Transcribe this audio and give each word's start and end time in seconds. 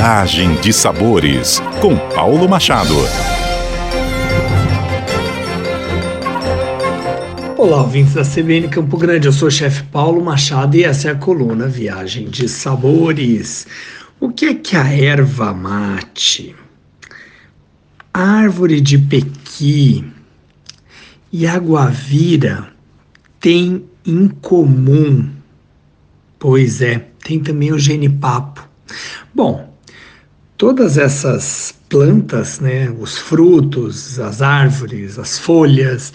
Viagem 0.00 0.54
de 0.62 0.72
Sabores, 0.72 1.60
com 1.78 1.94
Paulo 2.14 2.48
Machado. 2.48 2.94
Olá, 7.58 7.82
ouvintes 7.82 8.14
da 8.14 8.22
CBN 8.22 8.68
Campo 8.68 8.96
Grande. 8.96 9.28
Eu 9.28 9.32
sou 9.34 9.48
o 9.48 9.50
chefe 9.50 9.82
Paulo 9.92 10.24
Machado 10.24 10.74
e 10.74 10.84
essa 10.84 11.08
é 11.08 11.10
a 11.10 11.14
coluna 11.14 11.68
Viagem 11.68 12.30
de 12.30 12.48
Sabores. 12.48 13.66
O 14.18 14.30
que 14.30 14.46
é 14.46 14.54
que 14.54 14.74
a 14.74 14.90
erva 14.90 15.52
mate, 15.52 16.56
árvore 18.14 18.80
de 18.80 18.96
pequi 18.96 20.02
e 21.30 21.46
aguavira 21.46 22.68
têm 23.38 23.84
em 24.06 24.28
comum? 24.28 25.28
Pois 26.38 26.80
é, 26.80 27.06
tem 27.22 27.38
também 27.38 27.70
o 27.70 27.78
genipapo. 27.78 28.66
Bom, 29.34 29.69
todas 30.60 30.98
essas 30.98 31.74
plantas, 31.88 32.60
né, 32.60 32.90
os 33.00 33.16
frutos, 33.16 34.20
as 34.20 34.42
árvores, 34.42 35.18
as 35.18 35.38
folhas, 35.38 36.12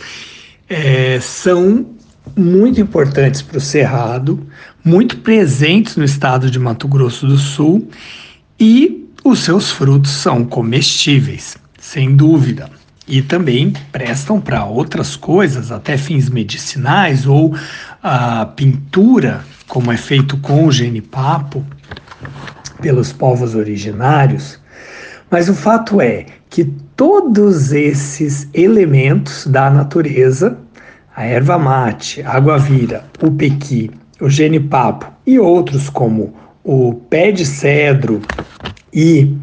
é, 0.69 1.19
são 1.19 1.83
muito 2.37 2.79
importantes 2.79 3.41
para 3.41 3.57
o 3.57 3.61
cerrado, 3.61 4.45
muito 4.83 5.17
presentes 5.17 5.95
no 5.95 6.03
estado 6.03 6.51
de 6.51 6.59
Mato 6.59 6.87
Grosso 6.87 7.25
do 7.25 7.39
Sul 7.39 7.89
e 8.59 9.09
os 9.23 9.39
seus 9.39 9.71
frutos 9.71 10.11
são 10.11 10.45
comestíveis, 10.45 11.57
sem 11.79 12.15
dúvida. 12.15 12.69
E 13.07 13.23
também 13.23 13.73
prestam 13.91 14.39
para 14.39 14.63
outras 14.63 15.15
coisas, 15.15 15.71
até 15.71 15.97
fins 15.97 16.29
medicinais 16.29 17.25
ou 17.25 17.55
a 18.01 18.45
pintura, 18.45 19.43
como 19.67 19.91
é 19.91 19.97
feito 19.97 20.37
com 20.37 20.67
o 20.67 20.71
genipapo, 20.71 21.65
pelos 22.81 23.11
povos 23.11 23.55
originários, 23.55 24.59
mas 25.29 25.49
o 25.49 25.53
fato 25.53 25.99
é 26.01 26.25
que 26.49 26.65
todos 26.95 27.71
esses 27.71 28.47
elementos 28.53 29.47
da 29.47 29.69
natureza, 29.69 30.57
a 31.15 31.25
erva 31.25 31.57
mate, 31.57 32.21
a 32.21 32.33
água-vira, 32.33 33.05
o 33.21 33.31
pequi, 33.31 33.91
o 34.19 34.29
genipapo 34.29 35.11
e 35.25 35.39
outros 35.39 35.89
como 35.89 36.33
o 36.63 36.93
pé 36.93 37.31
de 37.31 37.45
cedro 37.45 38.21
e 38.93 39.37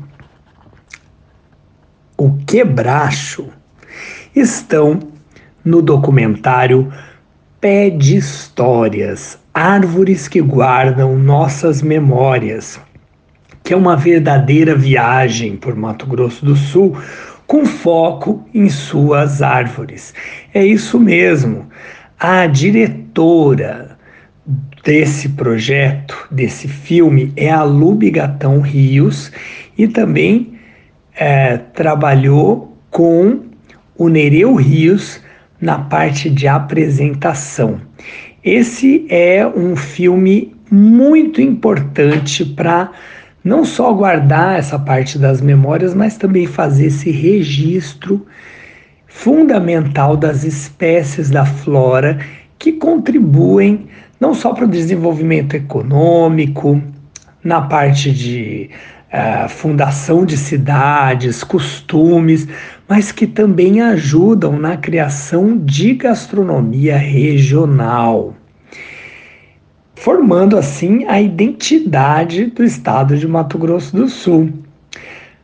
o 2.17 2.33
quebracho, 2.47 3.49
estão 4.35 5.01
no 5.65 5.83
documentário 5.83 6.93
Pé 7.61 7.91
de 7.91 8.17
Histórias, 8.17 9.39
Árvores 9.55 10.27
que 10.27 10.41
Guardam 10.41 11.17
Nossas 11.17 11.81
Memórias, 11.81 12.81
que 13.63 13.73
é 13.73 13.77
uma 13.77 13.97
verdadeira 13.97 14.75
viagem 14.75 15.57
por 15.57 15.75
Mato 15.75 16.07
Grosso 16.07 16.45
do 16.45 16.57
Sul 16.57 16.97
com 17.47 17.67
foco 17.67 18.49
em 18.55 18.69
suas 18.69 19.43
árvores. 19.43 20.15
É 20.55 20.65
isso 20.65 20.99
mesmo. 20.99 21.69
A 22.19 22.47
diretora 22.47 23.99
desse 24.85 25.29
projeto, 25.29 26.27
desse 26.31 26.67
filme, 26.67 27.33
é 27.37 27.51
a 27.51 27.63
Lubi 27.63 28.11
Gatão 28.11 28.61
Rios 28.61 29.31
e 29.77 29.87
também 29.87 30.55
é, 31.15 31.57
trabalhou 31.57 32.77
com 32.91 33.41
o 33.97 34.09
Nereu 34.09 34.55
Rios 34.55 35.21
na 35.61 35.79
parte 35.79 36.29
de 36.29 36.49
apresentação. 36.49 37.81
Esse 38.43 39.07
é 39.09 39.47
um 39.47 39.77
filme 39.77 40.57
muito 40.71 41.41
importante 41.41 42.45
para 42.45 42.91
não 43.45 43.65
só 43.65 43.93
guardar 43.93 44.59
essa 44.59 44.79
parte 44.79 45.19
das 45.19 45.41
memórias, 45.41 45.95
mas 45.95 46.17
também 46.17 46.47
fazer 46.47 46.87
esse 46.87 47.11
registro 47.11 48.27
fundamental 49.07 50.17
das 50.17 50.45
espécies 50.45 51.31
da 51.31 51.45
flora 51.45 52.19
que 52.59 52.73
contribuem 52.73 53.89
não 54.21 54.35
só 54.35 54.53
para 54.53 54.65
o 54.65 54.69
desenvolvimento 54.69 55.55
econômico, 55.55 56.81
na 57.43 57.61
parte 57.61 58.13
de 58.13 58.71
uh, 59.13 59.49
fundação 59.49 60.25
de 60.25 60.37
cidades, 60.37 61.43
costumes, 61.43 62.47
mas 62.89 63.11
que 63.11 63.27
também 63.27 63.81
ajudam 63.81 64.59
na 64.59 64.77
criação 64.77 65.59
de 65.59 65.95
gastronomia 65.95 66.97
regional 66.97 68.35
formando 70.23 70.57
assim 70.57 71.05
a 71.07 71.21
identidade 71.21 72.47
do 72.47 72.63
estado 72.63 73.19
de 73.19 73.27
Mato 73.27 73.59
Grosso 73.59 73.97
do 73.97 74.09
Sul. 74.09 74.51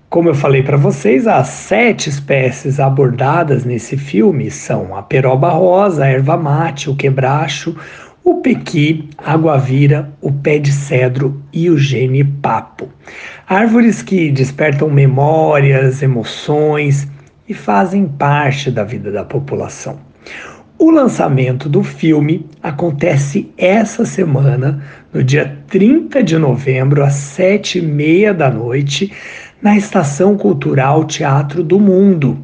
Como 0.08 0.28
eu 0.28 0.36
falei 0.36 0.62
para 0.62 0.76
vocês, 0.76 1.26
as 1.26 1.48
sete 1.48 2.08
espécies 2.08 2.78
abordadas 2.78 3.64
nesse 3.64 3.96
filme 3.96 4.52
são 4.52 4.96
a 4.96 5.02
peroba 5.02 5.50
rosa, 5.50 6.04
a 6.04 6.06
erva 6.06 6.36
mate, 6.36 6.88
o 6.88 6.94
quebracho, 6.94 7.74
o 8.22 8.36
pequi, 8.36 9.10
a 9.18 9.32
água-vira, 9.32 10.12
o 10.20 10.30
pé 10.30 10.60
de 10.60 10.70
cedro 10.70 11.42
e 11.52 11.68
o 11.68 11.76
genipapo. 11.76 12.88
Árvores 13.48 14.00
que 14.00 14.30
despertam 14.30 14.88
memórias, 14.88 16.02
emoções 16.02 17.08
e 17.48 17.52
fazem 17.52 18.06
parte 18.06 18.70
da 18.70 18.84
vida 18.84 19.10
da 19.10 19.24
população. 19.24 19.98
O 20.80 20.92
lançamento 20.92 21.68
do 21.68 21.82
filme 21.82 22.46
acontece 22.62 23.50
essa 23.58 24.04
semana, 24.04 24.80
no 25.12 25.24
dia 25.24 25.58
30 25.66 26.22
de 26.22 26.38
novembro, 26.38 27.02
às 27.02 27.14
sete 27.14 27.80
e 27.80 27.82
meia 27.82 28.32
da 28.32 28.48
noite, 28.48 29.12
na 29.60 29.76
Estação 29.76 30.36
Cultural 30.36 31.04
Teatro 31.04 31.64
do 31.64 31.80
Mundo. 31.80 32.38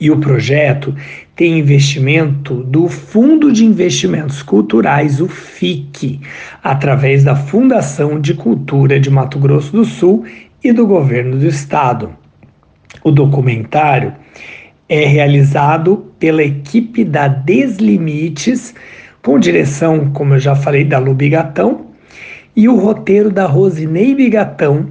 E 0.00 0.08
o 0.08 0.18
projeto 0.18 0.94
tem 1.34 1.58
investimento 1.58 2.62
do 2.62 2.86
Fundo 2.86 3.50
de 3.50 3.64
Investimentos 3.64 4.40
Culturais, 4.40 5.20
o 5.20 5.26
FIC, 5.26 6.20
através 6.62 7.24
da 7.24 7.34
Fundação 7.34 8.20
de 8.20 8.34
Cultura 8.34 9.00
de 9.00 9.10
Mato 9.10 9.40
Grosso 9.40 9.72
do 9.72 9.84
Sul 9.84 10.24
e 10.62 10.72
do 10.72 10.86
Governo 10.86 11.36
do 11.36 11.46
Estado. 11.48 12.10
O 13.02 13.10
documentário 13.10 14.14
é 14.88 15.04
realizado 15.06 16.12
pela 16.18 16.42
equipe 16.42 17.04
da 17.04 17.28
Deslimites, 17.28 18.74
com 19.22 19.38
direção, 19.38 20.10
como 20.12 20.34
eu 20.34 20.38
já 20.38 20.54
falei, 20.54 20.84
da 20.84 20.98
Lu 20.98 21.14
Bigatão, 21.14 21.86
e 22.54 22.68
o 22.68 22.76
roteiro 22.76 23.30
da 23.30 23.46
Rosinei 23.46 24.14
Bigatão. 24.14 24.88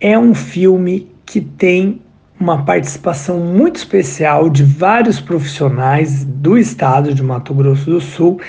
É 0.00 0.18
um 0.18 0.34
filme 0.34 1.08
que 1.24 1.40
tem 1.40 2.00
uma 2.40 2.64
participação 2.64 3.38
muito 3.38 3.76
especial 3.76 4.50
de 4.50 4.64
vários 4.64 5.20
profissionais 5.20 6.24
do 6.24 6.58
estado 6.58 7.14
de 7.14 7.22
Mato 7.22 7.54
Grosso 7.54 7.88
do 7.88 8.00
Sul 8.00 8.40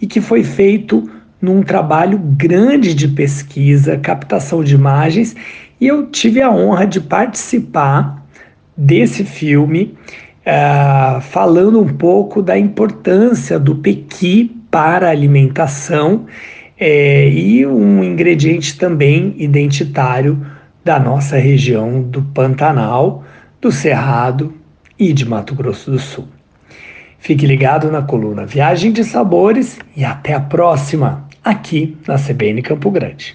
e 0.00 0.06
que 0.06 0.20
foi 0.20 0.44
feito 0.44 1.10
num 1.40 1.62
trabalho 1.62 2.18
grande 2.18 2.92
de 2.92 3.08
pesquisa, 3.08 3.96
captação 3.96 4.62
de 4.62 4.74
imagens, 4.74 5.34
e 5.80 5.86
eu 5.86 6.06
tive 6.06 6.42
a 6.42 6.50
honra 6.50 6.86
de 6.86 7.00
participar 7.00 8.27
desse 8.78 9.24
filme, 9.24 9.98
uh, 10.46 11.20
falando 11.20 11.80
um 11.80 11.88
pouco 11.88 12.40
da 12.40 12.56
importância 12.56 13.58
do 13.58 13.74
pequi 13.74 14.56
para 14.70 15.08
a 15.08 15.10
alimentação 15.10 16.26
é, 16.78 17.28
e 17.28 17.66
um 17.66 18.04
ingrediente 18.04 18.78
também 18.78 19.34
identitário 19.36 20.46
da 20.84 21.00
nossa 21.00 21.36
região 21.36 22.00
do 22.00 22.22
Pantanal, 22.22 23.24
do 23.60 23.72
Cerrado 23.72 24.54
e 24.96 25.12
de 25.12 25.26
Mato 25.26 25.56
Grosso 25.56 25.90
do 25.90 25.98
Sul. 25.98 26.28
Fique 27.18 27.46
ligado 27.46 27.90
na 27.90 28.00
coluna 28.00 28.46
Viagem 28.46 28.92
de 28.92 29.02
Sabores 29.02 29.76
e 29.96 30.04
até 30.04 30.34
a 30.34 30.40
próxima, 30.40 31.26
aqui 31.42 31.96
na 32.06 32.16
CBN 32.16 32.62
Campo 32.62 32.90
Grande. 32.92 33.34